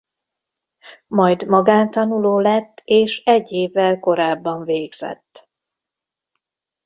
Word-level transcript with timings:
Majd 1.07 1.47
magántanuló 1.47 2.39
lett 2.39 2.81
és 2.85 3.23
egy 3.23 3.51
évvel 3.51 3.99
korábban 3.99 4.63
végzett. 4.63 5.49